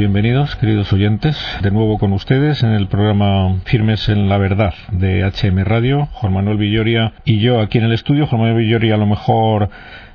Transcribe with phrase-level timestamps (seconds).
[0.00, 5.22] bienvenidos, queridos oyentes, de nuevo con ustedes en el programa Firmes en la Verdad de
[5.22, 6.06] HM Radio.
[6.12, 8.26] Juan Manuel Villoria y yo aquí en el estudio.
[8.26, 9.68] Juan Manuel Villoria a lo mejor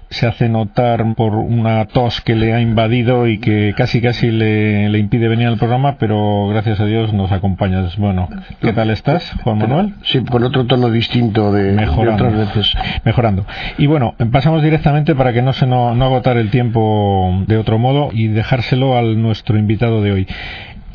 [0.09, 4.97] se hace notar por una tos que le ha invadido y que casi casi le,
[4.97, 7.97] impide venir al programa, pero gracias a Dios nos acompañas.
[7.97, 8.29] Bueno,
[8.61, 9.93] ¿qué tal estás, Juan Manuel?
[10.03, 12.25] Sí, con otro tono distinto de, Mejorando.
[12.25, 12.73] otras veces.
[13.03, 13.45] Mejorando.
[13.77, 17.77] Y bueno, pasamos directamente para que no se no, no agotar el tiempo de otro
[17.77, 20.27] modo y dejárselo al nuestro invitado de hoy.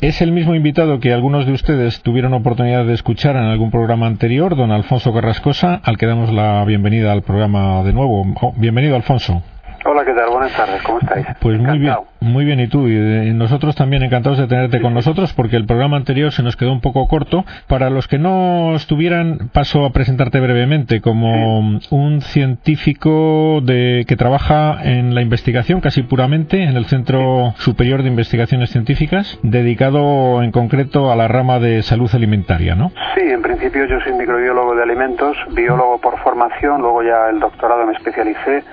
[0.01, 4.07] Es el mismo invitado que algunos de ustedes tuvieron oportunidad de escuchar en algún programa
[4.07, 8.25] anterior, don Alfonso Carrascosa, al que damos la bienvenida al programa de nuevo.
[8.41, 9.43] Oh, bienvenido, Alfonso.
[9.83, 10.29] Hola, ¿qué tal?
[10.29, 11.25] Buenas tardes, ¿cómo estáis?
[11.39, 12.87] Pues muy bien, muy bien, y tú.
[12.87, 16.71] Y nosotros también encantados de tenerte con nosotros porque el programa anterior se nos quedó
[16.71, 17.45] un poco corto.
[17.67, 21.59] Para los que no estuvieran, paso a presentarte brevemente como
[21.89, 28.09] un científico de, que trabaja en la investigación casi puramente en el Centro Superior de
[28.09, 32.91] Investigaciones Científicas, dedicado en concreto a la rama de salud alimentaria, ¿no?
[33.15, 37.87] Sí, en principio yo soy microbiólogo de alimentos, biólogo por formación, luego ya el doctorado
[37.87, 38.63] me especialicé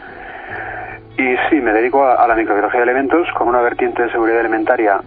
[1.19, 5.01] y sí, me dedico a, la microbiología de alimentos con una vertiente de seguridad alimentaria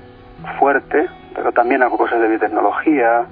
[0.59, 3.25] fuerte, pero también hago cosas de biotecnología.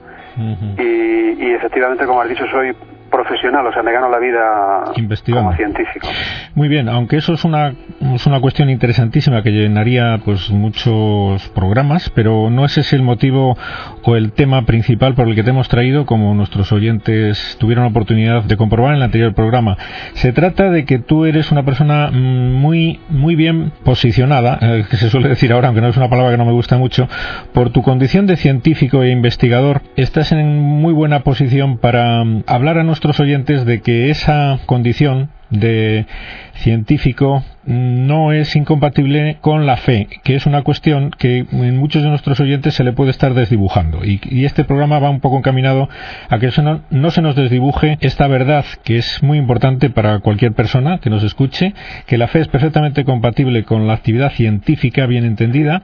[0.78, 2.74] y, y, efectivamente, como has dicho, soy
[3.10, 4.84] profesional, o sea, me gano la vida
[5.32, 6.08] como científico.
[6.56, 7.74] Muy bien, aunque eso es una,
[8.14, 13.58] es una cuestión interesantísima que llenaría pues muchos programas, pero no ese es el motivo
[14.04, 18.44] o el tema principal por el que te hemos traído, como nuestros oyentes tuvieron oportunidad
[18.44, 19.78] de comprobar en el anterior programa.
[20.14, 24.98] Se trata de que tú eres una persona mm, muy, muy bien posicionada, eh, que
[24.98, 27.08] se suele decir ahora, aunque no es una palabra que no me gusta mucho,
[27.54, 32.78] por tu condición de científico e investigador, estás en muy buena posición para mm, hablar
[32.78, 36.06] a nuestros oyentes de que esa condición de
[36.54, 42.10] científico no es incompatible con la fe, que es una cuestión que en muchos de
[42.10, 44.04] nuestros oyentes se le puede estar desdibujando.
[44.04, 44.20] Y,
[44.50, 45.88] este programa va un poco encaminado
[46.30, 50.54] a que no, no, se nos desdibuje esta verdad que es muy importante para cualquier
[50.54, 51.74] persona que nos escuche,
[52.08, 55.84] que la fe es perfectamente compatible con la actividad científica bien entendida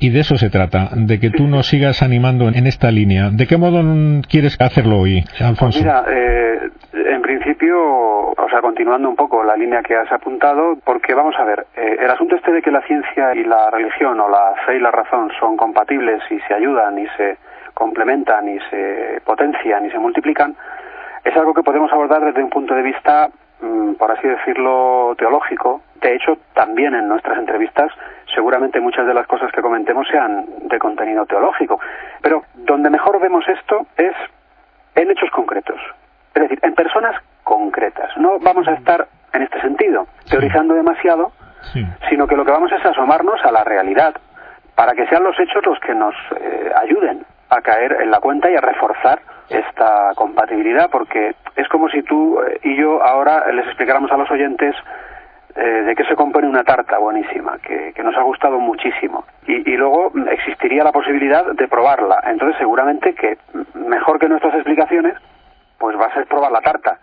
[0.00, 3.30] y de eso se trata, de que tú nos sigas animando en esta línea.
[3.30, 3.80] ¿De qué modo
[4.28, 5.78] quieres hacerlo hoy, Alfonso?
[5.78, 6.70] Pues mira, eh,
[7.14, 11.44] en principio, o sea, continuando un poco la línea que has apuntado, porque vamos a
[11.44, 14.76] ver, eh, el asunto este de que la ciencia y la religión o la fe
[14.76, 17.38] y la razón son compatibles y se ayudan y se
[17.74, 20.54] complementan y se potencian y se multiplican,
[21.24, 23.28] es algo que podemos abordar desde un punto de vista,
[23.60, 25.82] mm, por así decirlo, teológico.
[26.00, 27.92] De hecho, también en nuestras entrevistas,
[28.34, 31.78] seguramente muchas de las cosas que comentemos sean de contenido teológico.
[32.22, 34.14] Pero donde mejor vemos esto es
[34.94, 35.80] en hechos concretos.
[36.34, 37.16] Es decir, en personas
[37.50, 38.16] concretas.
[38.16, 41.32] No vamos a estar en este sentido teorizando demasiado,
[42.08, 44.14] sino que lo que vamos es asomarnos a la realidad
[44.74, 48.50] para que sean los hechos los que nos eh, ayuden a caer en la cuenta
[48.50, 53.66] y a reforzar esta compatibilidad, porque es como si tú eh, y yo ahora les
[53.66, 54.74] explicáramos a los oyentes
[55.56, 59.24] eh, de qué se compone una tarta buenísima, que, nos ha gustado muchísimo.
[59.46, 62.22] Y, y, luego existiría la posibilidad de probarla.
[62.28, 63.36] Entonces seguramente que
[63.74, 65.14] mejor que nuestras explicaciones
[65.80, 66.98] pues va a ser probar la tarta.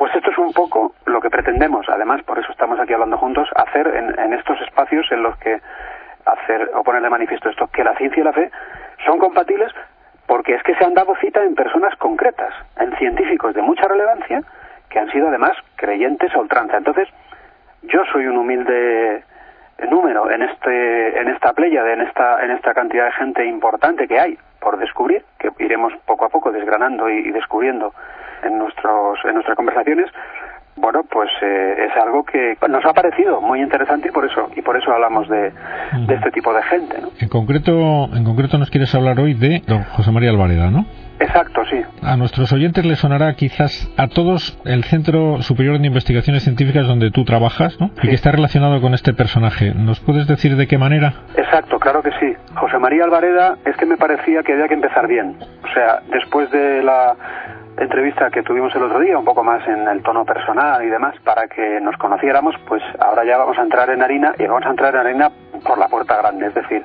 [0.00, 3.50] Pues esto es un poco lo que pretendemos, además, por eso estamos aquí hablando juntos,
[3.54, 5.60] hacer en, estos espacios en los que
[6.24, 8.50] hacer o poner de manifiesto esto, que la ciencia y la fe
[9.04, 9.70] son compatibles
[10.26, 14.42] porque es que se han dado cita en personas concretas, en científicos de mucha relevancia,
[14.88, 16.78] que han sido además creyentes a ultranza.
[16.78, 17.06] Entonces,
[17.82, 19.22] yo soy un humilde
[19.90, 24.18] número en este en esta playa, en esta en esta cantidad de gente importante que
[24.18, 27.92] hay por descubrir, que iremos poco a poco desgranando y, descubriendo
[28.42, 30.06] en, nuestros, en nuestras conversaciones,
[30.76, 34.62] bueno, pues eh, es algo que nos ha parecido muy interesante y por eso y
[34.62, 35.52] por eso hablamos de,
[36.06, 37.00] de este tipo de gente.
[37.00, 37.08] ¿no?
[37.18, 40.86] En concreto, en concreto nos quieres hablar hoy de don José María Alvareda, ¿no?
[41.20, 41.82] Exacto, sí.
[42.02, 47.10] A nuestros oyentes les sonará quizás a todos el Centro Superior de Investigaciones Científicas donde
[47.10, 47.90] tú trabajas, ¿no?
[48.02, 49.74] Y que está relacionado con este personaje.
[49.74, 51.12] ¿Nos puedes decir de qué manera?
[51.36, 52.34] Exacto, claro que sí.
[52.54, 55.36] José María Alvareda es que me parecía que había que empezar bien.
[55.62, 57.14] O sea, después de la
[57.80, 61.14] entrevista que tuvimos el otro día, un poco más en el tono personal y demás,
[61.24, 64.70] para que nos conociéramos, pues ahora ya vamos a entrar en harina y vamos a
[64.70, 65.30] entrar en harina
[65.64, 66.84] por la puerta grande, es decir,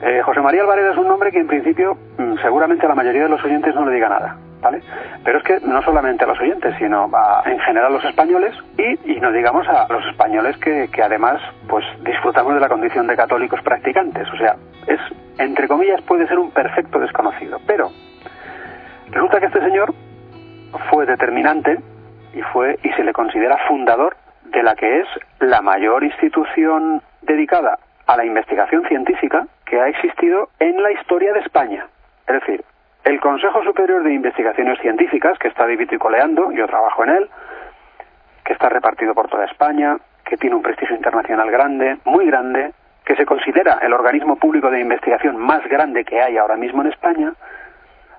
[0.00, 3.24] eh, José María Alvarez es un nombre que en principio mm, seguramente a la mayoría
[3.24, 4.80] de los oyentes no le diga nada, ¿vale?
[5.24, 8.54] Pero es que no solamente a los oyentes, sino a, en general a los españoles
[8.76, 13.08] y, y no digamos a los españoles que, que además pues disfrutamos de la condición
[13.08, 14.28] de católicos practicantes.
[14.32, 14.54] O sea,
[14.86, 15.00] es,
[15.38, 17.58] entre comillas, puede ser un perfecto desconocido.
[17.66, 17.90] Pero
[19.10, 19.92] resulta que este señor
[20.90, 21.78] fue determinante
[22.34, 25.06] y fue y se le considera fundador de la que es
[25.40, 31.40] la mayor institución dedicada a la investigación científica que ha existido en la historia de
[31.40, 31.86] España.
[32.26, 32.64] Es decir,
[33.04, 35.66] el Consejo Superior de Investigaciones Científicas, que está
[35.98, 37.30] coleando, yo trabajo en él,
[38.44, 42.72] que está repartido por toda España, que tiene un prestigio internacional grande, muy grande,
[43.04, 46.88] que se considera el organismo público de investigación más grande que hay ahora mismo en
[46.88, 47.32] España,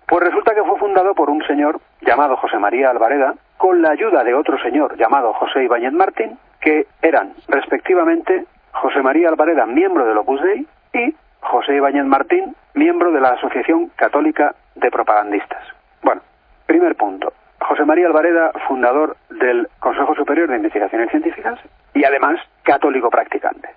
[0.09, 4.23] pues resulta que fue fundado por un señor llamado José María Alvareda, con la ayuda
[4.23, 10.17] de otro señor llamado José Ibáñez Martín, que eran respectivamente José María Alvareda, miembro del
[10.17, 15.63] Opus Dei, y José Ibáñez Martín, miembro de la Asociación Católica de Propagandistas.
[16.01, 16.21] Bueno,
[16.65, 17.31] primer punto.
[17.59, 21.59] José María Alvareda, fundador del Consejo Superior de Investigaciones Científicas
[21.93, 23.69] y además católico practicante.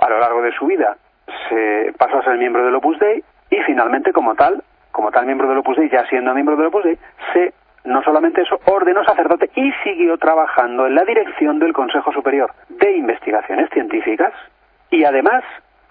[0.00, 0.96] A lo largo de su vida
[1.48, 4.64] se pasó a ser miembro del Opus Dei y finalmente como tal,
[4.96, 6.98] como tal miembro del Opus Dei, ya siendo miembro del Opus Dei,
[7.34, 7.52] se
[7.84, 12.96] no solamente eso, ordenó sacerdote y siguió trabajando en la dirección del Consejo Superior de
[12.96, 14.32] Investigaciones Científicas
[14.90, 15.44] y además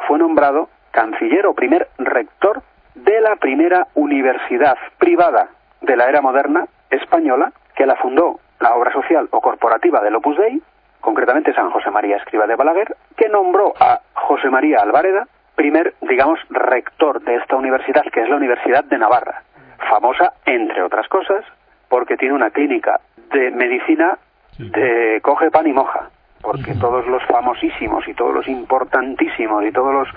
[0.07, 2.63] fue nombrado canciller o primer rector
[2.96, 5.50] de la primera universidad privada
[5.81, 10.36] de la era moderna española que la fundó la obra social o corporativa del Opus
[10.38, 10.60] Dei,
[11.00, 16.40] concretamente San José María Escriba de Balaguer, que nombró a José María Alvareda primer, digamos,
[16.50, 19.44] rector de esta universidad, que es la Universidad de Navarra,
[19.90, 21.44] famosa, entre otras cosas,
[21.90, 23.00] porque tiene una clínica
[23.31, 24.18] de medicina
[24.57, 26.10] de coge pan y moja,
[26.42, 30.07] porque todos los famosísimos y todos los importantísimos y todos los,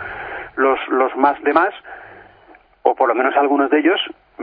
[0.57, 1.75] los, los más demás,
[2.83, 4.01] o por lo menos algunos de ellos,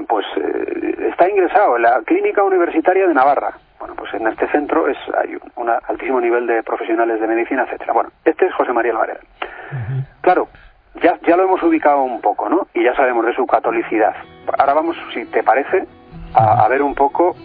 [0.07, 3.53] pues eh, está ingresado en la Clínica Universitaria de Navarra.
[3.79, 7.93] Bueno, pues en este centro es hay un altísimo nivel de profesionales de medicina, etcétera.
[7.93, 9.19] Bueno, este es José María Alvarez.
[10.21, 10.47] Claro,
[11.01, 12.67] ya, ya lo hemos ubicado un poco, ¿no?
[12.73, 14.15] Y ya sabemos de su catolicidad.
[14.57, 15.85] Ahora vamos, si te parece,
[16.33, 17.35] a, ver un poco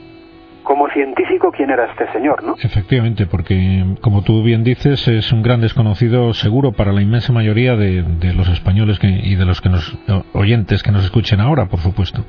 [0.63, 2.55] como científico quién era este señor, ¿no?
[2.63, 7.77] Efectivamente, porque como tú bien dices, es un gran desconocido seguro para la inmensa mayoría
[7.77, 8.05] de,
[8.35, 9.99] los españoles y de los que nos
[10.35, 12.25] oyentes que nos escuchen ahora, por supuesto.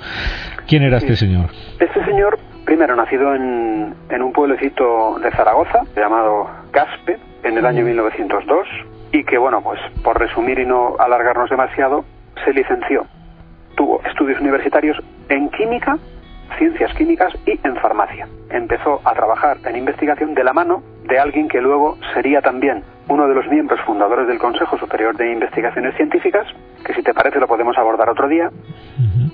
[0.67, 1.49] ¿Quién era este señor?
[1.79, 7.83] Este señor, primero nacido en, en un pueblecito de Zaragoza llamado Caspe en el año
[7.83, 8.67] 1902
[9.11, 12.05] y que, bueno, pues por resumir y no alargarnos demasiado,
[12.45, 13.05] se licenció.
[13.75, 14.97] Tuvo estudios universitarios
[15.29, 15.97] en química
[16.57, 18.27] ciencias químicas y en farmacia.
[18.49, 23.27] Empezó a trabajar en investigación de la mano de alguien que luego sería también uno
[23.27, 26.47] de los miembros fundadores del Consejo Superior de Investigaciones Científicas,
[26.85, 28.49] que si te parece lo podemos abordar otro día,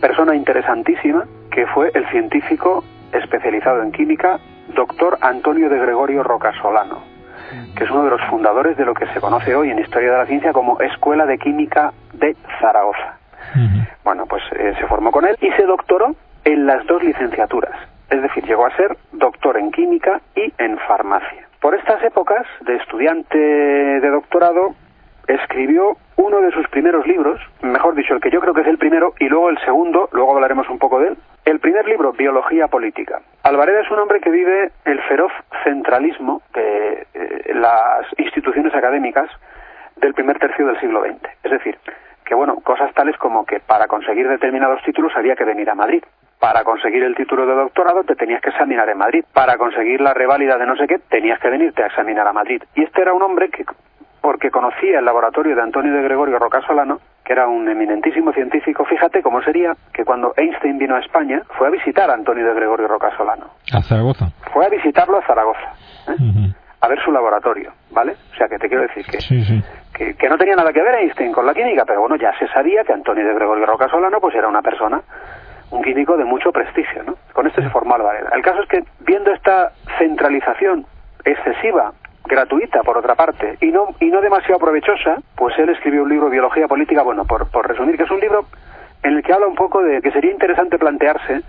[0.02, 4.40] persona interesantísima, que fue el científico especializado en química,
[4.76, 7.17] doctor Antonio de Gregorio Rocasolano,
[7.76, 10.18] que es uno de los fundadores de lo que se conoce hoy en Historia de
[10.18, 13.18] la Ciencia como Escuela de Química de Zaragoza.
[14.04, 17.76] Bueno, pues eh, se formó con él y se doctoró en las dos licenciaturas,
[18.10, 21.48] es decir, llegó a ser doctor en química y en farmacia.
[21.60, 24.76] Por estas épocas de estudiante de doctorado,
[25.28, 28.78] escribió uno de sus primeros libros, mejor dicho, el que yo creo que es el
[28.78, 31.18] primero, y luego el segundo, luego hablaremos un poco de él.
[31.46, 33.22] El primer libro, Biología Política.
[33.44, 35.32] Alvareda es un hombre que vive el feroz
[35.64, 39.30] centralismo de eh, las instituciones académicas
[39.96, 41.24] del primer tercio del siglo XX.
[41.44, 41.78] Es decir,
[42.26, 46.04] que bueno, cosas tales como que para conseguir determinados títulos había que venir a Madrid.
[46.40, 49.24] Para conseguir el título de doctorado te tenías que examinar en Madrid.
[49.34, 52.62] Para conseguir la reválida de no sé qué tenías que venirte a examinar a Madrid.
[52.76, 53.66] Y este era un hombre que,
[54.22, 59.22] porque conocía el laboratorio de Antonio de Gregorio Rocasolano, que era un eminentísimo científico, fíjate
[59.22, 62.88] cómo sería que cuando Einstein vino a España fue a visitar a Antonio de Gregorio
[62.88, 63.46] Rocasolano.
[63.74, 64.28] A Zaragoza.
[64.54, 65.74] Fue a visitarlo a Zaragoza.
[66.10, 66.54] ¿eh?
[66.80, 68.14] A ver su laboratorio, ¿vale?
[68.34, 69.18] O sea que te quiero decir que,
[69.94, 72.48] que, que, no tenía nada que ver Einstein con la química, pero bueno, ya se
[72.48, 75.02] sabía que Antonio de Gregorio Rocasolano pues era una persona
[75.72, 77.16] un químico de mucho prestigio, ¿no?
[77.34, 78.30] Con este se formó Alvareda.
[78.34, 80.86] El caso es que, viendo esta centralización
[81.26, 81.94] excesiva,
[82.28, 86.30] gratuita, por otra parte, y no, y no demasiado provechosa, pues él escribió un libro,
[86.30, 88.46] Biología Política, bueno, por, por resumir, que es un libro
[89.04, 91.42] en el que habla un poco de que sería interesante plantearse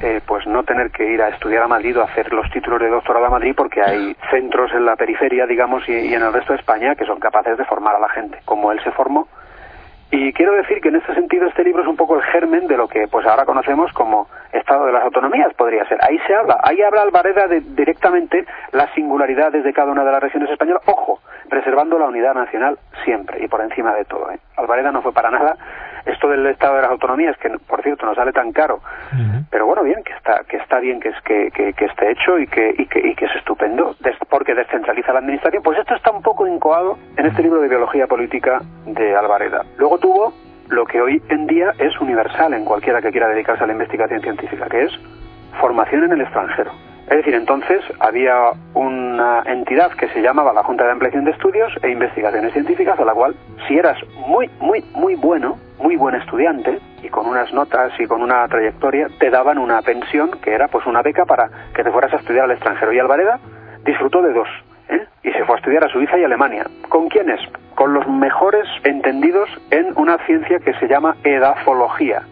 [0.00, 2.88] eh, pues no tener que ir a estudiar a Madrid o hacer los títulos de
[2.88, 6.54] doctorado a Madrid porque hay centros en la periferia, digamos, y, y, en el resto
[6.54, 9.28] de España que son capaces de formar a la gente, como él se formó
[10.14, 12.76] y quiero decir que en este sentido este libro es un poco el germen de
[12.76, 15.96] lo que pues ahora conocemos como Estado de las Autonomías, podría ser.
[16.02, 20.22] Ahí se habla, ahí habla Alvareda de, directamente las singularidades de cada una de las
[20.22, 24.30] regiones españolas, ojo, preservando la unidad nacional siempre y por encima de todo.
[24.30, 24.38] ¿eh?
[24.58, 25.56] Alvareda no fue para nada
[26.06, 28.80] esto del Estado de las Autonomías, que por cierto no sale tan caro,
[29.50, 32.46] pero bueno, bien, que está, que está bien que, es, que, que, esté hecho y
[32.46, 33.94] que, y que, y que es estupendo,
[34.28, 38.06] porque descentraliza la administración, pues esto está un poco incoado en este libro de Biología
[38.06, 39.64] Política de Alvareda.
[39.76, 40.32] Luego tuvo
[40.68, 44.20] lo que hoy en día es universal en cualquiera que quiera dedicarse a la investigación
[44.22, 44.92] científica, que es
[45.60, 46.72] formación en el extranjero.
[47.12, 51.70] Es decir, entonces había una entidad que se llamaba la Junta de Ampliación de Estudios
[51.82, 53.34] e Investigaciones Científicas, a la cual,
[53.68, 58.22] si eras muy, muy, muy bueno, muy buen estudiante, y con unas notas y con
[58.22, 62.14] una trayectoria, te daban una pensión que era pues una beca para que te fueras
[62.14, 62.94] a estudiar al extranjero.
[62.94, 63.38] Y Alvareda
[63.84, 64.48] disfrutó de dos,
[64.88, 65.04] ¿eh?
[65.22, 66.64] y se fue a estudiar a Suiza y Alemania.
[66.88, 67.40] ¿Con quiénes?
[67.74, 72.22] Con los mejores entendidos en una ciencia que se llama edafología.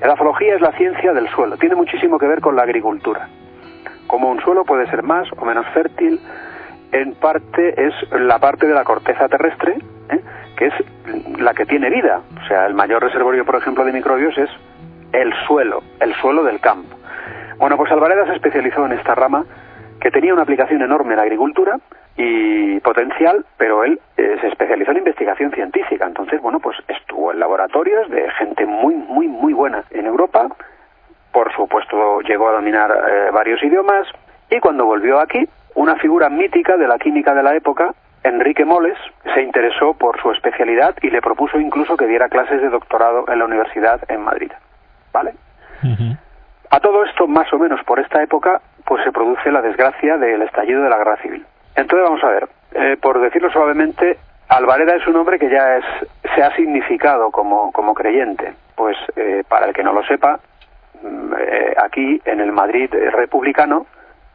[0.00, 3.28] Edafología es la ciencia del suelo, tiene muchísimo que ver con la agricultura
[4.12, 6.20] como un suelo puede ser más o menos fértil,
[6.92, 9.78] en parte es la parte de la corteza terrestre,
[10.10, 10.20] ¿eh?
[10.54, 10.74] que es
[11.40, 12.20] la que tiene vida.
[12.44, 14.50] O sea, el mayor reservorio, por ejemplo, de microbios es
[15.14, 16.94] el suelo, el suelo del campo.
[17.56, 19.46] Bueno, pues Alvareda se especializó en esta rama
[19.98, 21.78] que tenía una aplicación enorme en la agricultura
[22.14, 26.04] y potencial, pero él eh, se especializó en investigación científica.
[26.04, 30.48] Entonces, bueno, pues estuvo en laboratorios de gente muy, muy, muy buena en Europa,
[31.32, 34.06] por supuesto llegó a dominar eh, varios idiomas
[34.50, 38.98] y cuando volvió aquí, una figura mítica de la química de la época, Enrique Moles,
[39.34, 43.38] se interesó por su especialidad y le propuso incluso que diera clases de doctorado en
[43.38, 44.52] la universidad en Madrid.
[45.12, 45.34] ¿Vale?
[46.70, 50.42] A todo esto, más o menos por esta época, pues se produce la desgracia del
[50.42, 51.44] estallido de la guerra civil.
[51.74, 55.84] Entonces vamos a ver, eh, por decirlo suavemente, Alvareda es un hombre que ya es,
[56.34, 58.54] se ha significado como, como creyente.
[58.74, 60.40] Pues eh, para el que no lo sepa,
[61.02, 63.86] eh, aquí en el Madrid republicano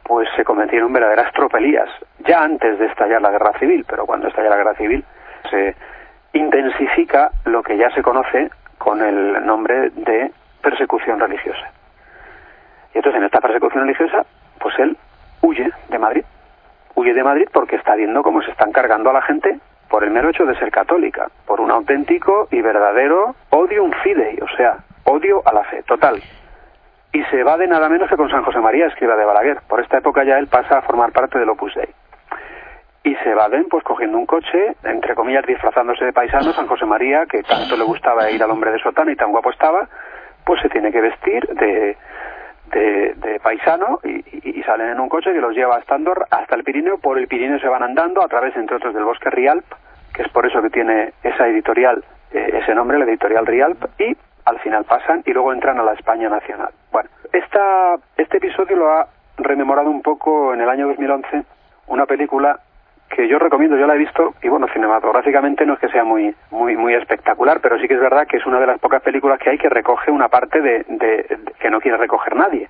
[0.02, 1.88] pues se cometieron verdaderas tropelías
[2.20, 5.04] ya antes de estallar la guerra civil pero cuando estalla la guerra civil
[5.50, 5.74] se
[6.32, 10.30] intensifica lo que ya se conoce con el nombre de
[10.62, 11.70] persecución religiosa.
[12.94, 14.24] Y entonces en esta persecución religiosa
[14.58, 14.96] pues él
[15.42, 16.24] huye de Madrid.
[16.94, 19.58] Huye de Madrid porque está viendo cómo se están cargando a la gente
[19.88, 24.48] por el mero hecho de ser católica, por un auténtico y verdadero odium fidei, o
[24.56, 26.20] sea, odio a la fe, total
[27.12, 29.60] y se va de nada menos que con San José María, escriba de Balaguer.
[29.68, 31.88] Por esta época ya él pasa a formar parte del Opus Dei.
[33.04, 37.24] Y se evaden pues cogiendo un coche, entre comillas disfrazándose de paisano, San José María,
[37.26, 39.88] que tanto le gustaba ir al hombre de sotana y tan guapo estaba,
[40.44, 41.96] pues se tiene que vestir de,
[42.70, 46.98] de, paisano y, salen en un coche que los lleva hasta Andorra, hasta el Pirineo,
[46.98, 49.64] por el Pirineo se van andando a través, entre otros, del bosque Rialp,
[50.12, 54.14] que es por eso que tiene esa editorial, eh, ese nombre, la editorial Rialp, y
[54.48, 56.70] al final pasan y luego entran a la España nacional.
[56.90, 61.44] Bueno, esta, este episodio lo ha rememorado un poco en el año 2011
[61.88, 62.58] una película
[63.08, 66.34] que yo recomiendo, yo la he visto y bueno, cinematográficamente no es que sea muy
[66.50, 69.38] muy muy espectacular, pero sí que es verdad que es una de las pocas películas
[69.38, 72.68] que hay que recoge una parte de, de que no quiere recoger nadie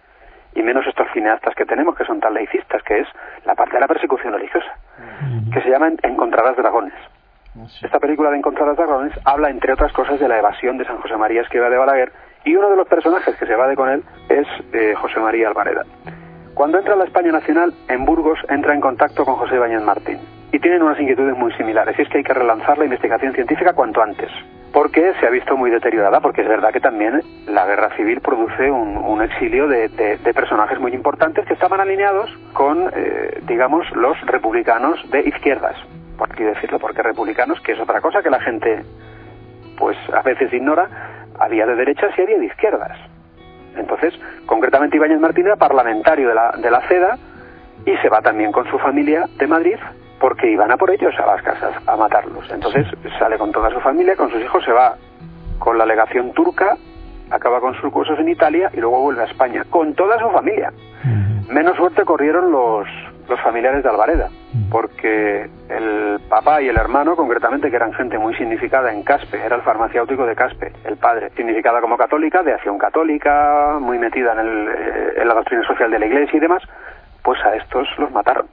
[0.54, 3.08] y menos estos cineastas que tenemos que son tan laicistas, que es
[3.44, 4.73] la parte de la persecución religiosa,
[5.52, 6.94] que se llama Encontrarás dragones.
[7.83, 11.17] Esta película de Encontradas Dragones habla, entre otras cosas, de la evasión de San José
[11.17, 12.12] María Escriba de Balaguer
[12.45, 15.85] y uno de los personajes que se evade con él es eh, José María Alvareda.
[16.55, 20.19] Cuando entra a la España Nacional, en Burgos entra en contacto con José Bañez Martín
[20.50, 23.75] y tienen unas inquietudes muy similares y es que hay que relanzar la investigación científica
[23.75, 24.31] cuanto antes
[24.73, 28.71] porque se ha visto muy deteriorada, porque es verdad que también la guerra civil produce
[28.71, 29.88] un, exilio de,
[30.35, 35.77] personajes muy importantes que estaban alineados con, eh, digamos, los republicanos de izquierdas
[36.18, 38.84] por qué decirlo, porque republicanos, que es otra cosa que la gente
[39.78, 40.88] pues a veces ignora,
[41.38, 42.98] había de derechas y había de izquierdas.
[43.76, 44.12] Entonces,
[44.44, 47.16] concretamente Ibáñez Martín era parlamentario de la, de la CEDA
[47.87, 49.76] y se va también con su familia de Madrid
[50.18, 52.50] porque iban a por ellos a las casas a matarlos.
[52.50, 52.87] Entonces
[53.18, 54.96] sale con toda su familia, con sus hijos, se va
[55.60, 56.76] con la legación turca,
[57.30, 60.72] acaba con sus cursos en Italia y luego vuelve a España con toda su familia.
[61.48, 62.88] Menos suerte corrieron los,
[63.28, 64.30] los familiares de Alvareda,
[64.70, 69.56] porque el papá y el hermano, concretamente, que eran gente muy significada en Caspe, era
[69.56, 74.38] el farmacéutico de Caspe, el padre, significada como católica, de acción católica, muy metida en,
[74.38, 76.62] el, eh, en la doctrina social de la iglesia y demás,
[77.23, 78.47] pues a estos los mataron.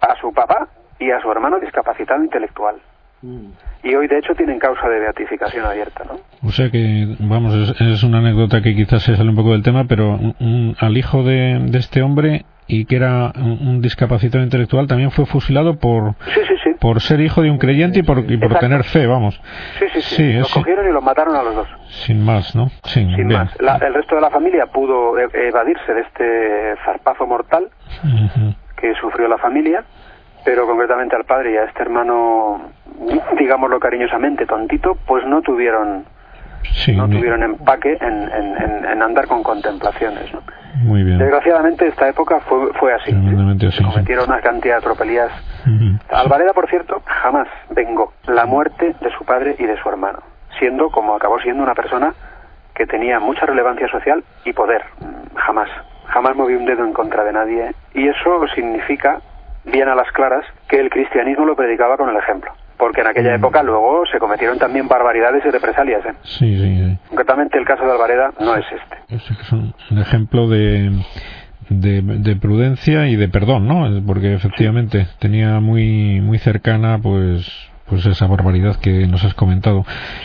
[0.00, 2.76] A su papá y a su hermano discapacitado intelectual.
[3.82, 6.20] Y hoy, de hecho, tienen causa de beatificación abierta, ¿no?
[6.46, 9.84] O sea que, vamos, es, una anécdota que quizás se sale un poco del tema,
[9.88, 10.18] pero
[10.78, 15.78] al hijo de, de este hombre y que era un, discapacitado intelectual también fue fusilado
[15.78, 16.14] por
[16.80, 19.40] por ser hijo de un creyente y por, y por tener fe, vamos.
[19.78, 20.32] Sí, sí, sí.
[20.34, 21.68] lo cogieron y lo mataron a los dos.
[21.88, 22.70] Sin más, ¿no?
[22.84, 23.56] Sin, más.
[23.58, 27.68] el resto de la familia pudo e, evadirse de este zarpazo mortal
[28.76, 29.82] que sufrió la familia,
[30.44, 32.70] pero concretamente al padre y a este hermano,
[33.38, 36.04] digámoslo cariñosamente, tontito, pues no tuvieron
[36.94, 40.32] no tuvieron empaque en, en, en, andar con contemplaciones.
[40.32, 40.40] ¿no?
[40.82, 41.18] Muy bien.
[41.18, 43.12] Desgraciadamente esta época fue, fue así.
[43.70, 45.30] Se cometieron una cantidad de tropelías.
[46.10, 50.20] Alvareda, por cierto, jamás vengó la muerte de su padre y de su hermano,
[50.58, 52.14] siendo como acabó siendo una persona
[52.74, 54.82] que tenía mucha relevancia social y poder.
[55.34, 55.68] Jamás,
[56.06, 59.20] jamás movió un dedo en contra de nadie y eso significa,
[59.64, 62.52] bien a las claras, que el cristianismo lo predicaba con el ejemplo.
[62.78, 63.40] Porque en aquella Mm.
[63.40, 66.04] época luego se cometieron también barbaridades y represalias.
[66.06, 66.12] ¿eh?
[66.22, 66.98] Sí, sí, sí.
[67.08, 69.14] Concretamente el caso de Alvareda no es este.
[69.16, 70.92] Es un, ejemplo de,
[71.70, 73.88] de, de prudencia y de perdón, ¿no?
[74.06, 77.50] Porque efectivamente tenía muy, muy cercana, pues,
[77.88, 79.84] pues esa barbaridad que nos has comentado.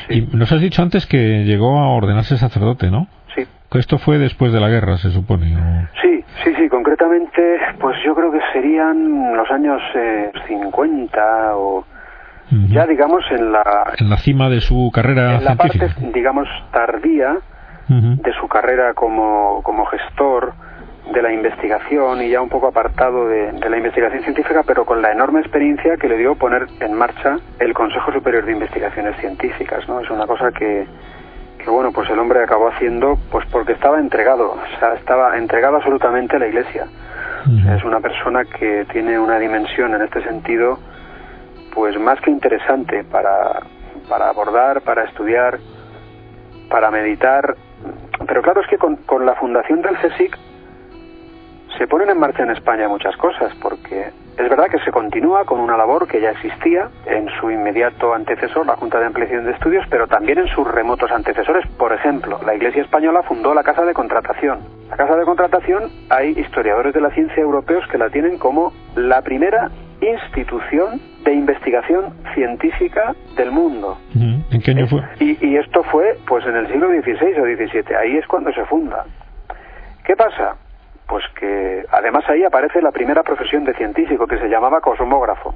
[0.10, 0.28] Sí.
[0.32, 3.08] Y nos has dicho antes que llegó a ordenarse sacerdote, ¿no?
[3.36, 3.48] Sí.
[3.80, 5.58] Esto fue después de la guerra, se supone.
[5.58, 11.84] o- Sí, sí, sí, concretamente, pues yo creo que serían los años eh, 50 o
[12.70, 17.38] Ya digamos en la, en la cima de su carrera en la parte, digamos, tardía
[17.88, 20.54] de su carrera como, como gestor
[21.12, 25.02] de la investigación y ya un poco apartado de, de la investigación científica, pero con
[25.02, 29.88] la enorme experiencia que le dio poner en marcha el Consejo Superior de Investigaciones Científicas,
[29.88, 30.00] ¿no?
[30.00, 30.88] Es una cosa que,
[31.58, 35.78] que bueno, pues el hombre acabó haciendo pues porque estaba entregado, o sea, estaba entregado
[35.78, 36.86] absolutamente a la Iglesia.
[37.46, 37.70] Ujú.
[37.70, 40.80] Es una persona que tiene una dimensión en este sentido
[41.74, 43.63] pues más que interesante para,
[44.08, 45.60] para abordar, para estudiar,
[46.70, 47.56] para meditar.
[48.27, 50.38] Pero claro, es que con, con la fundación del CSIC
[51.77, 55.60] se ponen en marcha en España muchas cosas, porque es verdad que se continúa con
[55.60, 59.86] una labor que ya existía en su inmediato antecesor, la Junta de Ampliación de Estudios,
[59.89, 61.65] pero también en sus remotos antecesores.
[61.77, 64.60] Por ejemplo, la Iglesia Española fundó la Casa de Contratación.
[64.89, 69.22] La Casa de Contratación hay historiadores de la ciencia europeos que la tienen como la
[69.22, 69.70] primera
[70.10, 73.98] institución de investigación científica del mundo.
[74.16, 75.02] ¿En qué año fue?
[75.20, 78.66] Y, y esto fue pues en el siglo XVI o XVII, ahí es cuando se
[78.66, 79.06] funda.
[80.04, 80.56] ¿Qué pasa?
[81.08, 85.56] Pues que además ahí aparece la primera profesión de científico que se llamaba cosmógrafo.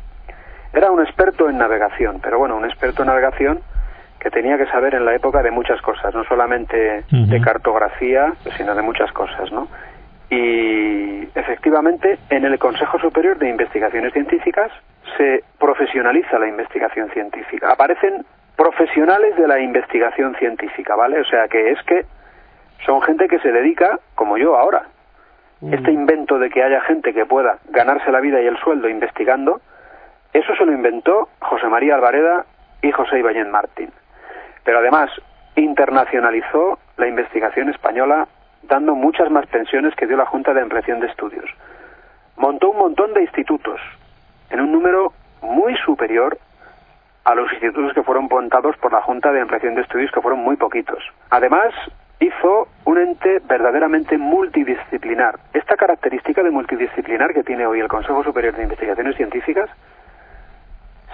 [0.74, 3.60] Era un experto en navegación, pero bueno, un experto en navegación
[4.20, 8.75] que tenía que saber en la época de muchas cosas, no solamente de cartografía, sino
[8.75, 9.68] de muchas cosas, ¿no?
[10.29, 14.72] Y efectivamente, en el Consejo Superior de Investigaciones Científicas
[15.17, 17.72] se profesionaliza la investigación científica.
[17.72, 18.25] Aparecen
[18.57, 21.22] profesionales de la investigación científica, ¿vale?
[21.22, 22.05] O sea que es que
[22.85, 24.83] son gente que se dedica, como yo ahora.
[25.72, 29.59] Este invento de que haya gente que pueda ganarse la vida y el sueldo investigando,
[30.33, 32.46] eso se lo inventó José María Alvareda
[32.83, 33.92] y José Ibáñez Martín.
[34.63, 35.09] Pero además
[35.55, 38.27] internacionalizó la investigación española
[38.63, 41.50] dando muchas más pensiones que dio la Junta de Ampliación de Estudios.
[42.37, 43.79] Montó un montón de institutos
[44.50, 46.37] en un número muy superior
[47.24, 50.39] a los institutos que fueron montados por la Junta de Ampliación de Estudios, que fueron
[50.39, 51.03] muy poquitos.
[51.29, 51.74] Además,
[52.20, 55.39] hizo un ente verdaderamente multidisciplinar.
[55.53, 59.70] Esta característica de multidisciplinar que tiene hoy el Consejo Superior de Investigaciones Científicas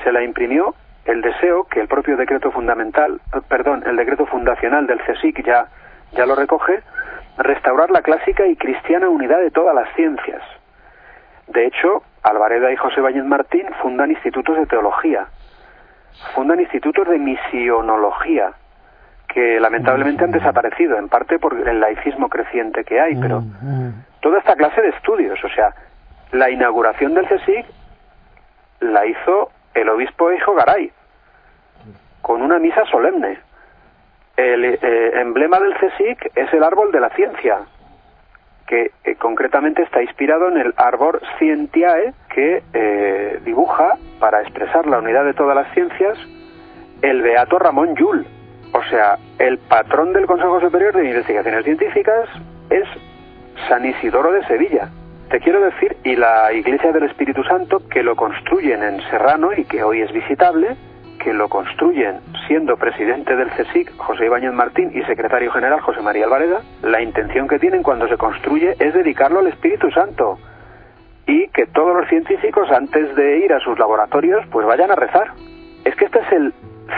[0.03, 0.75] se la imprimió
[1.05, 5.67] el deseo que el propio decreto fundamental, eh, perdón, el decreto fundacional del CSIC ya,
[6.13, 6.81] ya lo recoge,
[7.37, 10.41] restaurar la clásica y cristiana unidad de todas las ciencias.
[11.47, 15.27] De hecho, Alvareda y José Báñez Martín fundan institutos de teología,
[16.33, 18.53] fundan institutos de misionología,
[19.27, 23.43] que lamentablemente han desaparecido, en parte por el laicismo creciente que hay, pero
[24.21, 25.73] toda esta clase de estudios, o sea,
[26.31, 27.65] la inauguración del CSIC
[28.79, 30.91] la hizo el obispo Hijo Garay,
[32.21, 33.39] con una misa solemne.
[34.35, 37.59] El eh, emblema del CSIC es el árbol de la ciencia,
[38.65, 44.97] que eh, concretamente está inspirado en el árbol Scientiae, que eh, dibuja, para expresar la
[44.97, 46.17] unidad de todas las ciencias,
[47.03, 48.25] el beato Ramón Llull.
[48.73, 52.27] O sea, el patrón del Consejo Superior de Investigaciones Científicas
[52.71, 52.87] es
[53.69, 54.89] San Isidoro de Sevilla.
[55.29, 59.65] Te quiero decir, y la Iglesia del Espíritu Santo, que lo construyen en Serrano y
[59.65, 60.75] que hoy es visitable,
[61.23, 66.25] que lo construyen siendo presidente del CSIC José Ibáñez Martín y secretario general José María
[66.25, 70.37] Alvareda, la intención que tienen cuando se construye es dedicarlo al Espíritu Santo
[71.25, 75.31] y que todos los científicos antes de ir a sus laboratorios pues vayan a rezar.
[75.85, 76.53] Es que este es el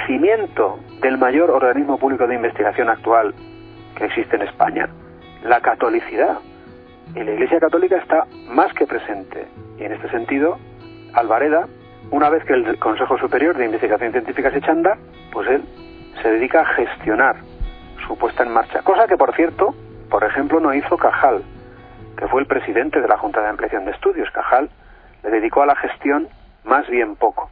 [0.08, 3.34] cimiento del mayor organismo público de investigación actual
[3.96, 4.90] que existe en España,
[5.44, 6.40] la catolicidad.
[7.16, 9.46] Y la Iglesia Católica está más que presente.
[9.78, 10.58] Y en este sentido,
[11.14, 11.68] Alvareda,
[12.12, 14.98] una vez que el Consejo Superior de Investigación Científica se echa a andar,
[15.32, 15.64] pues él
[16.22, 17.36] se dedica a gestionar
[18.08, 18.82] su puesta en marcha.
[18.84, 19.76] Cosa que, por cierto,
[20.10, 21.44] por ejemplo, no hizo Cajal,
[22.18, 24.30] que fue el presidente de la Junta de Ampliación de Estudios.
[24.32, 24.70] Cajal
[25.24, 26.28] le dedicó a la gestión
[26.64, 27.50] más bien poco.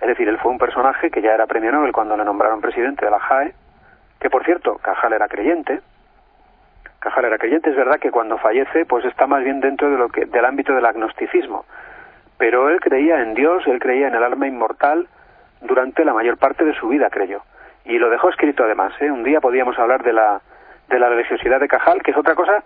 [0.00, 3.04] Es decir, él fue un personaje que ya era premio Nobel cuando le nombraron presidente
[3.04, 3.54] de la JAE,
[4.20, 5.80] que por cierto, Cajal era creyente.
[6.98, 10.08] Cajal era creyente, es verdad que cuando fallece, pues está más bien dentro de lo
[10.08, 11.64] que, del ámbito del agnosticismo.
[12.42, 15.06] Pero él creía en Dios, él creía en el alma inmortal
[15.60, 17.42] durante la mayor parte de su vida, creyó.
[17.84, 19.12] Y lo dejó escrito además, ¿eh?
[19.12, 20.40] Un día podíamos hablar de la,
[20.88, 22.64] de la religiosidad de Cajal, que es otra cosa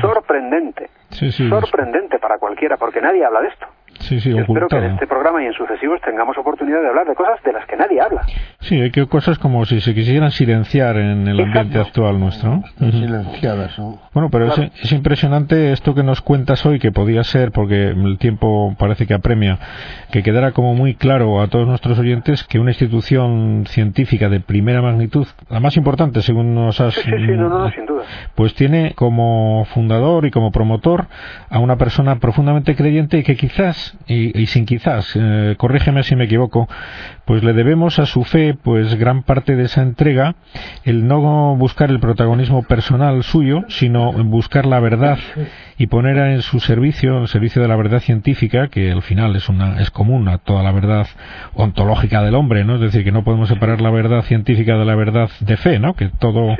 [0.00, 0.88] sorprendente.
[1.10, 3.66] Sorprendente para cualquiera, porque nadie habla de esto.
[4.00, 7.06] Sí, sí, Yo espero que en este programa y en sucesivos tengamos oportunidad de hablar
[7.06, 8.22] de cosas de las que nadie habla.
[8.60, 12.62] Sí, hay que cosas como si se quisieran silenciar en el ambiente actual nuestro.
[12.78, 13.76] Silenciadas,
[14.12, 18.74] Bueno, pero es, impresionante esto que nos cuentas hoy, que podía ser, porque el tiempo
[18.78, 19.58] parece que apremia,
[20.12, 24.82] que quedara como muy claro a todos nuestros oyentes que una institución científica de primera
[24.82, 26.94] magnitud, la más importante según nos has...
[26.94, 28.04] Sí, sí, sí, no, no, sin duda.
[28.34, 30.95] Pues tiene como fundador y como promotor
[31.50, 36.24] a una persona profundamente creyente y que quizás y, sin quizás, eh, corrígeme si me
[36.24, 36.68] equivoco,
[37.24, 40.36] pues le debemos a su fe pues gran parte de esa entrega
[40.84, 45.18] el no buscar el protagonismo personal suyo, sino buscar la verdad
[45.78, 49.48] y poner en su servicio, el servicio de la verdad científica, que al final es
[49.48, 51.06] una es común a toda la verdad
[51.54, 52.76] ontológica del hombre, ¿no?
[52.76, 55.94] Es decir, que no podemos separar la verdad científica de la verdad de fe, ¿no?
[55.94, 56.56] Que todo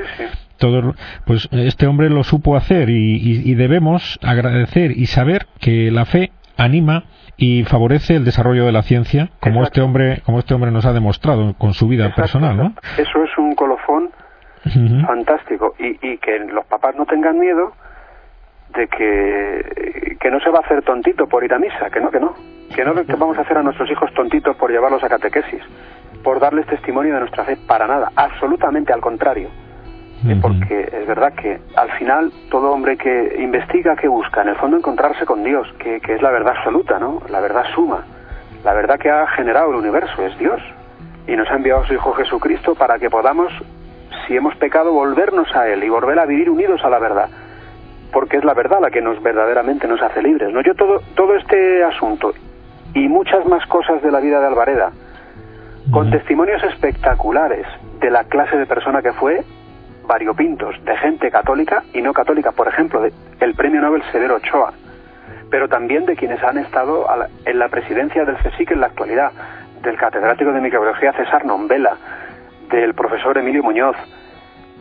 [0.57, 0.93] todo
[1.25, 7.03] pues este hombre lo supo hacer y debemos agradecer y saber que la fe anima
[7.37, 10.93] y favorece el desarrollo de la ciencia, como este hombre, como este hombre nos ha
[10.93, 12.73] demostrado con su vida personal, ¿no?
[12.97, 14.09] Eso es un colofón
[15.05, 15.75] fantástico.
[15.79, 17.73] Y, y que los papás no tengan miedo
[18.75, 22.09] de que, que no se va a hacer tontito por ir a misa, que no,
[22.09, 22.33] que no,
[22.75, 25.61] que no que vamos a hacer a nuestros hijos tontitos por llevarlos a catequesis,
[26.23, 29.49] por darles testimonio de nuestra fe, para nada, absolutamente al contrario
[30.41, 34.77] porque es verdad que al final todo hombre que investiga, que busca, en el fondo
[34.77, 37.21] encontrarse con Dios, que, es la verdad absoluta, ¿no?
[37.29, 38.03] La verdad suma.
[38.63, 40.59] La verdad que ha generado el universo es Dios.
[41.27, 43.51] Y nos ha enviado a su Hijo Jesucristo para que podamos,
[44.25, 47.29] si hemos pecado, volvernos a Él y volver a vivir unidos a la verdad.
[48.11, 50.51] Porque es la verdad la que nos verdaderamente nos hace libres.
[50.51, 50.61] ¿no?
[50.61, 52.33] Yo todo, todo este asunto
[52.93, 54.91] y muchas más cosas de la vida de Alvareda,
[55.91, 57.65] con testimonios espectaculares
[57.99, 59.43] de la clase de persona que fue,
[60.07, 63.05] variopintos de gente católica y no católica, por ejemplo,
[63.39, 64.73] el premio Nobel Severo Ochoa,
[65.51, 67.05] pero también de quienes han estado
[67.45, 69.31] en la presidencia del CSIC en la actualidad,
[69.81, 71.97] del catedrático de microbiología César Nombela,
[72.69, 73.95] del profesor Emilio Muñoz,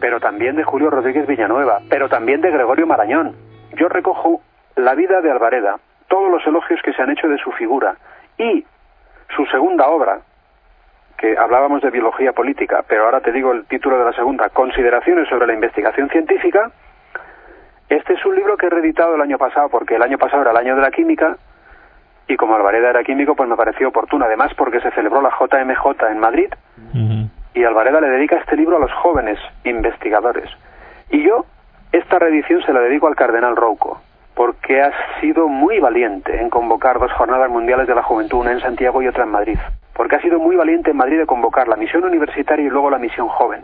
[0.01, 3.35] pero también de Julio Rodríguez Villanueva, pero también de Gregorio Marañón.
[3.77, 4.41] Yo recojo
[4.77, 7.97] la vida de Alvareda, todos los elogios que se han hecho de su figura
[8.39, 8.65] y
[9.35, 10.21] su segunda obra,
[11.17, 15.29] que hablábamos de biología política, pero ahora te digo el título de la segunda, Consideraciones
[15.29, 16.71] sobre la investigación científica.
[17.89, 20.51] Este es un libro que he reeditado el año pasado, porque el año pasado era
[20.51, 21.37] el año de la química,
[22.29, 26.11] y como Alvareda era químico, pues me pareció oportuno, además porque se celebró la JMJ
[26.11, 26.49] en Madrid,
[27.55, 30.51] y Alvareda le dedica este libro a los jóvenes investigadores.
[31.09, 31.47] Y yo,
[31.93, 34.03] esta reedición se la dedico al cardenal Rouco,
[34.35, 38.61] porque ha sido muy valiente en convocar dos jornadas mundiales de la juventud, una en
[38.61, 39.59] Santiago y otra en Madrid
[39.97, 42.99] porque ha sido muy valiente en Madrid de convocar la misión universitaria y luego la
[42.99, 43.63] misión joven.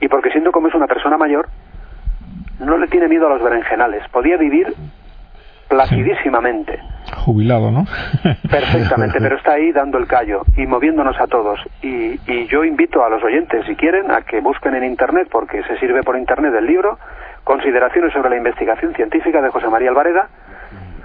[0.00, 1.48] Y porque siendo como es una persona mayor,
[2.58, 4.02] no le tiene miedo a los berenjenales.
[4.08, 4.74] Podía vivir
[5.68, 6.80] placidísimamente.
[7.24, 7.84] Jubilado, ¿no?
[8.50, 11.60] Perfectamente, pero está ahí dando el callo y moviéndonos a todos.
[11.82, 15.62] Y, y, yo invito a los oyentes, si quieren, a que busquen en Internet, porque
[15.64, 16.98] se sirve por Internet el libro,
[17.44, 20.28] Consideraciones sobre la investigación científica de José María Alvareda,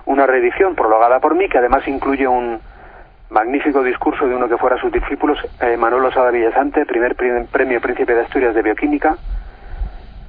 [0.05, 2.59] una reedición prologada por mí, que además incluye un,
[3.29, 8.13] magnífico discurso de uno que fuera sus discípulos, eh, Manuel Osada Villasante, primer premio Príncipe
[8.13, 9.17] de Asturias de Bioquímica,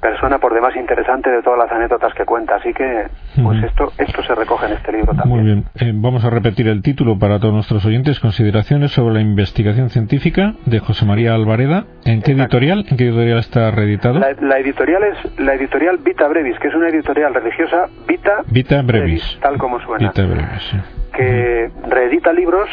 [0.05, 2.57] persona por demás interesante de todas las anécdotas que cuenta.
[2.57, 3.07] Así que,
[3.43, 5.29] pues esto, esto se recoge en este libro también.
[5.31, 5.65] Muy bien.
[5.81, 10.53] Eh, vamos a repetir el título para todos nuestros oyentes: Consideraciones sobre la investigación científica
[10.67, 11.87] de José María Alvareda.
[12.05, 12.85] ¿En qué editorial?
[12.87, 14.21] ¿En qué editorial está reeditado?
[14.43, 17.87] La, editorial es la editorial Vita Brevis, que es una editorial religiosa.
[18.07, 20.09] Vita, Vita Brevis, tal como suena.
[20.09, 20.63] Vita Brevis.
[20.71, 20.77] Sí.
[21.17, 22.69] Que reedita libros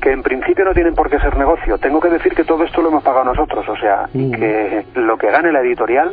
[0.00, 1.78] que en principio no tienen por qué ser negocio.
[1.78, 4.30] Tengo que decir que todo esto lo hemos pagado nosotros, o sea, mm.
[4.32, 6.12] que lo que gane la editorial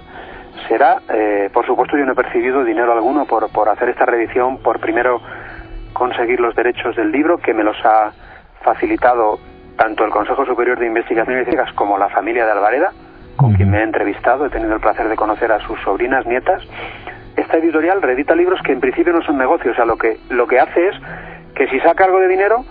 [0.67, 4.57] será, eh, por supuesto yo no he percibido dinero alguno por, por hacer esta reedición,
[4.57, 5.21] por primero
[5.93, 8.11] conseguir los derechos del libro, que me los ha
[8.63, 9.39] facilitado
[9.77, 12.91] tanto el Consejo Superior de Investigaciones Ciegas como la familia de Alvareda,
[13.35, 16.61] con quien me he entrevistado, he tenido el placer de conocer a sus sobrinas, nietas.
[17.35, 20.45] Esta editorial reedita libros que en principio no son negocios, o sea, lo que, lo
[20.47, 20.95] que hace es
[21.55, 22.63] que si saca algo de dinero,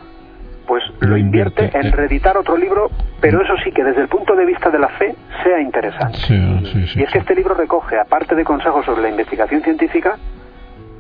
[0.67, 2.91] pues lo, invierte, en reeditar otro libro,
[3.23, 6.19] pero eso sí que desde el punto de vista de la fe sea interesante.
[6.29, 10.19] y es que este libro recoge, aparte de consejos sobre la investigación científica,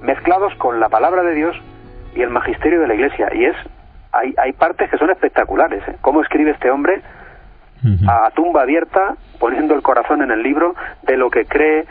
[0.02, 1.56] mezclados con la palabra de Dios
[2.14, 3.28] y el magisterio de la Iglesia.
[3.34, 3.56] Y es
[4.12, 5.82] hay, hay partes que son espectaculares.
[5.88, 5.96] ¿eh?
[6.00, 7.02] ¿Cómo escribe este hombre
[8.06, 11.84] a tumba abierta, poniendo el corazón en el libro de lo que cree,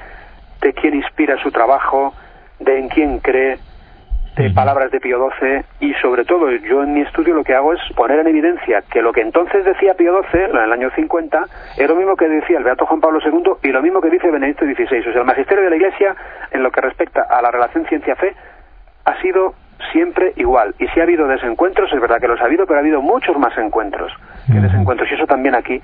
[0.61, 2.13] de quién inspira su trabajo,
[2.59, 3.59] de en quién cree,
[4.35, 7.73] de palabras de Pío XII y sobre todo yo en mi estudio lo que hago
[7.73, 11.45] es poner en evidencia que lo que entonces decía Pío XII en el año 50
[11.77, 14.31] es lo mismo que decía el Beato Juan Pablo II y lo mismo que dice
[14.31, 14.99] Benedicto XVI.
[14.99, 16.15] O sea, el magisterio de la Iglesia
[16.51, 18.33] en lo que respecta a la relación ciencia-fe
[19.03, 19.53] ha sido
[19.91, 20.75] siempre igual.
[20.79, 23.37] Y si ha habido desencuentros, es verdad que los ha habido, pero ha habido muchos
[23.37, 24.13] más encuentros
[24.47, 25.09] que desencuentros.
[25.11, 25.81] Y eso también aquí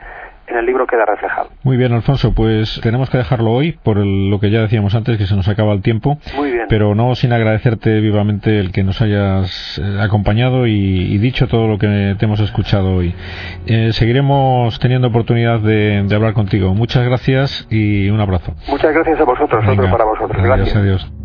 [0.48, 1.50] en el libro queda reflejado.
[1.64, 5.26] Muy bien, Alfonso, pues tenemos que dejarlo hoy por lo que ya decíamos antes, que
[5.26, 6.18] se nos acaba el tiempo.
[6.36, 6.66] Muy bien.
[6.70, 11.78] Pero no sin agradecerte vivamente el que nos hayas eh, acompañado y, dicho todo lo
[11.78, 13.14] que te hemos escuchado hoy.
[13.66, 16.74] Eh, seguiremos teniendo oportunidad de, hablar contigo.
[16.74, 18.54] Muchas gracias y un abrazo.
[18.68, 20.42] Muchas gracias a vosotros, otro para vosotros.
[20.42, 20.76] Gracias.
[20.76, 21.17] Adiós.